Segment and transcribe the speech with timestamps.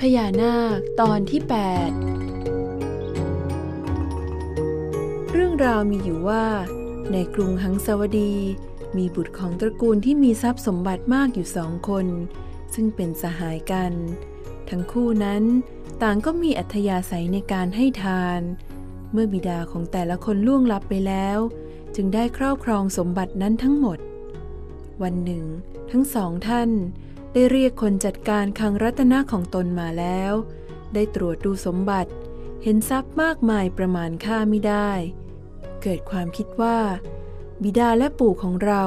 [0.00, 1.50] พญานาคตอนที่ 8
[5.32, 6.46] เรื่องราวมีอยู่ว่า
[7.12, 8.34] ในกรุงหังสาวดี
[8.96, 12.06] มีบุตรของตระกูลที่มีทรัพย์สมบัติมากอยู่สองคน
[12.74, 13.92] ซึ่งเป็นสหายกัน
[14.68, 15.42] ทั้งคู่นั้น
[16.02, 18.40] ต่างก็มีอัธยาศัยในการให้ทาน
[19.12, 21.38] เมื่อบิดาของแต่ละคนล่วงลับไปแล้ว
[21.94, 23.98] จึงได้ครอบครองสมบัตินั้นทั้งหมด
[25.02, 25.44] วันหนึ่ง
[25.90, 26.70] ทั้งสองท่าน
[27.38, 30.32] ได้เรียกคนจัดการคังรัตนะของตนมาแล้ว
[30.94, 32.10] ได้ตรวจดูสมบัติ
[32.62, 34.90] เห็นทรัพย์มากมายประมาณค่าไม่ได้
[35.82, 36.78] เกิดความคิดว่า
[37.62, 38.84] บิดาและปู่ของเรา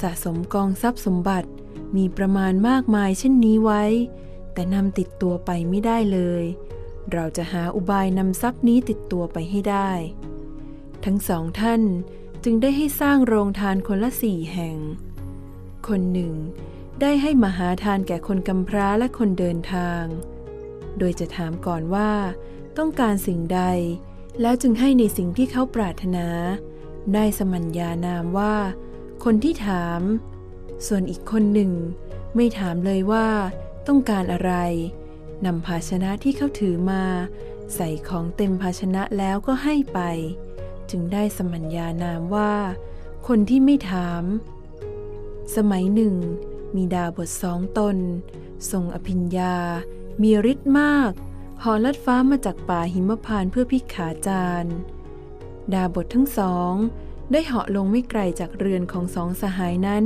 [0.00, 1.48] สะสมกองทรัพย์สมบัติ
[1.96, 3.84] มีประมาณมากมายเช่นนี้ไว้
[4.52, 6.44] แต่นำติดตัวไปไม่ได้เลย
[7.12, 9.90] เราจะหาอุบายนำทรัพย์นี้ติดตัวไปให้ได้
[11.04, 11.82] ทั้งสองท่าน
[12.44, 14.76] จึงได้ให้สร้างโรงทานคนละสี่แห่ง
[15.88, 16.34] คนหนึ่ง
[17.00, 20.04] ได้ให้มหาทานแก่คนกำพร้าและคนเดินทาง
[20.98, 22.10] โดยจะถามก่อนว่า
[22.78, 23.60] ต้องการสิ่งใด
[24.40, 26.26] แล้วจึงให้ในสิ่งที่เขาปรารถนา
[27.14, 28.54] ได้สมัญญานามว่า
[29.24, 30.00] คนที่ถาม
[30.86, 31.72] ส่วนอีกคนหนึ่ง
[32.34, 33.28] ไม่ถามเลยว่า
[33.86, 34.52] ต้องการอะไร
[35.46, 37.04] นำภาชนะที่เขาถือมา
[37.74, 40.00] ใส่ของเต็มภาชนะแล้วก็ให้ไป
[40.90, 42.54] จึงได้สมัญญานามว่า
[43.28, 44.22] คนที่ไม่ถาม
[45.56, 46.14] สมัยหนึ่ง
[46.76, 47.96] มีดาบทสองตน
[48.70, 49.56] ทรงอภิญญา
[50.22, 51.12] มีฤทธิ์มาก
[51.62, 54.74] หอลัดฟ้ามาจากป่าหิมพานเพื่อพิกขาจาร์
[55.72, 56.72] ดาบททั้งสอง
[57.32, 60.04] ได้เหาะลงไม่ไกลจากเรือนของสองสหายนั้น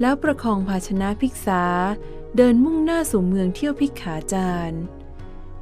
[0.00, 1.64] แล้วประคองภาชนะพิกษา
[2.36, 4.78] เดินมุ่งหน้าสู่เมืองเที่ยวพิกขาจาร์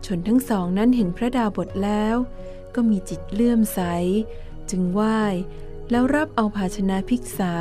[0.06, 2.16] ชนทั้งสองนั้นเห็นพระดาบทแล้ว
[2.74, 3.80] ก็มีจิตเลื่อมใส
[4.70, 5.20] จึงไหว้
[5.90, 7.54] แล้วรับเอาภาชนะพิกษา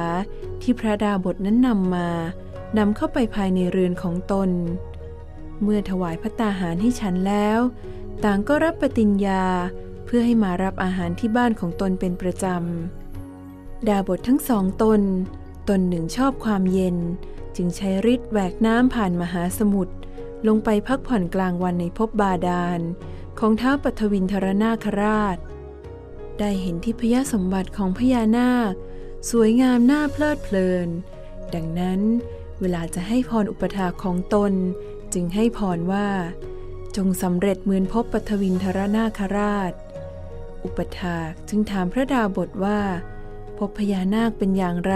[0.62, 2.10] ที่พระดาบทนั้นนำมา
[2.78, 4.50] นำเข้าไปภายในเรือนของตน
[5.64, 7.60] เมื่อถวายพระตาหารให้ฉันแล้ว
[8.24, 9.46] ต่างก็รับปฏิญญา
[10.06, 15.02] เพื่อให้มารับอาหารที่บ้านของตนเป็นประจำ ดาบททั้งสองตน
[15.70, 16.98] ตนหนึ่งชอบความเย็น
[17.56, 19.94] จึงใช้ฤทธิ์แหวกน้ำผ่านมหาสมุทร
[20.48, 22.80] ลงไปพักผ่อนกลางวันในภพบาดาล
[23.40, 25.38] ของท้าวปัทวินทรนาคราช
[26.40, 28.74] ได้เห็นที่พยสมบัติของพญานาค
[29.30, 30.88] สวยงามน่าเพลิดเพลิน
[31.54, 32.02] ดังนั้น
[32.62, 34.54] เวลาจะให้พรอุปถาของตน
[35.14, 36.08] จึงให้พรว่า
[36.96, 39.72] จงสำเร็จเหมือนพบปทวินทรนาคราช
[40.64, 41.18] อุปถา
[41.50, 42.80] จึงถามพระดาบทว่า
[43.58, 44.96] พบพญานาคเป็นอย่างไร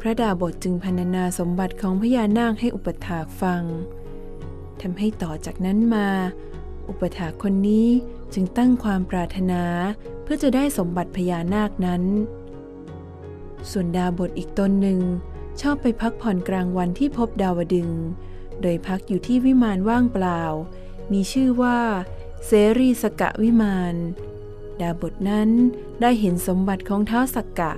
[0.00, 3.62] พระดาบทจึงพรรณนาสมบัติของพญานาคให้อุปถาฟัง
[4.80, 6.08] ทำให้ต่อจากนั้นมา
[6.88, 7.88] อุปถาคนนี้
[8.34, 9.62] จึงตั้งความปรารถนา
[10.22, 12.02] เพื่อจะได้สมบัติพญานาคนั้น
[13.70, 15.00] ส่วนดาบทอีกตนหนึ่ง
[15.60, 17.90] ชอบไปพักผ่อนกลางวันที่พบดาวดึง
[18.62, 20.42] โดยพักอยู่ที่วิมานว่างเปล่า
[21.12, 21.78] มีชื่อว่า
[22.46, 23.94] เสรีสกะวิมาน
[24.80, 25.50] ดาบทนั้น
[26.00, 27.72] ได้เห็นสมบัติของเท้าสักกะ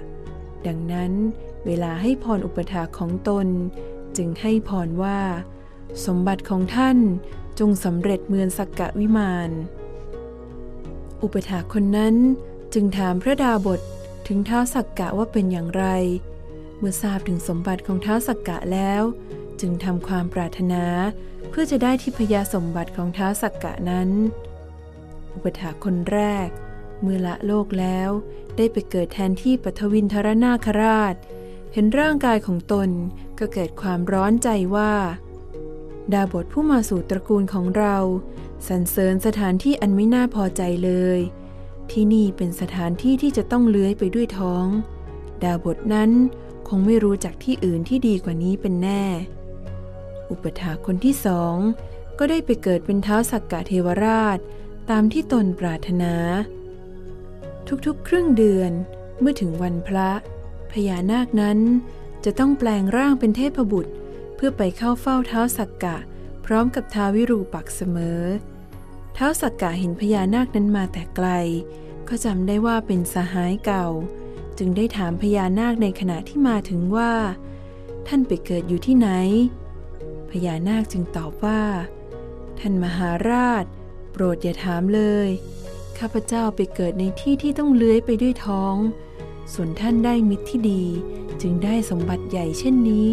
[0.67, 1.13] ดังนั้น
[1.67, 3.47] เวลาให้พรอุปถาของตน
[4.17, 5.21] จึงให้พรว่า
[6.07, 6.99] สมบัติของท่าน
[7.59, 9.51] จงสำเร็จเมือนสักกะวิมาน
[11.23, 12.15] อุปถาคนนั้น
[12.75, 13.81] จึงถามพระดาบท
[14.27, 15.85] ถึงเท้าสักกะว่าเป็นอย่างไร
[16.81, 19.03] เมื่อทราบถึงสมบัติของท้าวสักกะแล้ว
[19.61, 20.85] จึงทำความปรารถนา
[21.51, 24.11] เพื่อจะได้ทิพยสมบัติของท้าวสักกะนั้น
[25.35, 26.49] อุปถาคนแรก
[27.01, 28.11] เมื่อละโลกแล้ว
[28.57, 31.15] ได้ไปเกิดแทนที่ปทวินทรนาคราช
[31.73, 32.91] เห็นร่างกายของตน
[33.39, 34.95] ก็เกิดความร้อนใจว่า
[36.13, 37.97] ดาบทผู้มาสู่ตระกูลของเรา
[38.69, 41.21] สรรเสริญสถานที่อันไม่น่าพอใจเลย
[41.91, 44.67] ที่นี่เป็นสถานที่ที่จะต้องเลื้อยไปด้วยท้อง
[45.43, 46.11] ดาบทนั้น
[46.71, 49.05] คงไม่รู้จักที่อื่นที่ดีกว่านี้เป็นแน่
[50.31, 51.57] อุปถาคนที่สอง
[52.19, 54.39] ก็ได้ไปเกิดเป็นเท้าสักกะเทวราช
[54.91, 56.15] ตามที่ตนปรารถนา
[57.87, 58.73] ทุกๆ ครึ่งเดือน
[59.21, 60.11] เมื่อถึงวันพระ
[60.73, 61.59] พญานาคนั้น
[62.25, 63.93] จะต้องแปลงร่างเป็นเทพบุตร
[64.37, 65.97] เพื่อไปเข้าเฝ้าเท้าสักกะ
[66.45, 68.23] พร้อมกับท้าวิรูปักเสมอ
[69.15, 71.29] เท้าสักกะเห็นพญานาคนั้นมาแต่ไกล
[72.09, 73.87] ก็จำได้ว่าเป็นสหายเก่า
[74.63, 77.13] จึงได้ถามพญานาคในขณะที่มาถึงว่า
[78.09, 79.09] ท่านไปเกิดอยู่ที่ไหน
[80.31, 81.63] พญานาคจึงตอบว่า
[82.59, 83.65] ท่านมหาราช
[84.13, 85.29] โปรดอย่าถามเลย
[85.99, 88.75] ข้าพเจ้าไปเกิดในที่ที่ต้องเลื้อยไปด้วยท้อง
[89.53, 90.85] ส่วนท่านได้มิตรที่ดี
[91.41, 93.09] จึงได้สมบัติใหญ่เช่นนี้